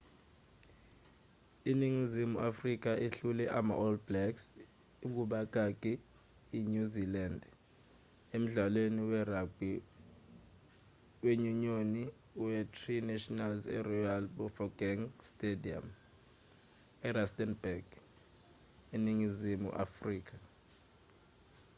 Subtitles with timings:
[1.71, 4.43] iningizimu afrika ihlule ama-all blacks
[6.59, 7.49] inyuzilandi
[8.35, 9.73] emdlalweni we-ragbhi
[11.25, 12.03] wenyunyoni
[12.43, 15.85] we-tri nations eroyal bafokeng stadium
[17.07, 17.85] erustenburg
[18.95, 20.35] eningizimu afrika